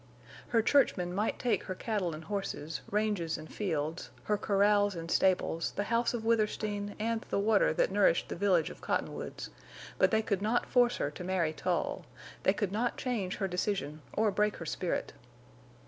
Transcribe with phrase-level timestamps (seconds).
[0.47, 5.73] Her churchmen might take her cattle and horses, ranges and fields, her corrals and stables,
[5.75, 9.51] the house of Withersteen and the water that nourished the village of Cottonwoods;
[9.99, 12.07] but they could not force her to marry Tull,
[12.41, 15.13] they could not change her decision or break her spirit.